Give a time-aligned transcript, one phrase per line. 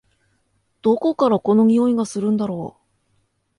[0.81, 2.79] どこからこの匂いがするんだろ？